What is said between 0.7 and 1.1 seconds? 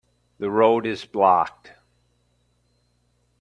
is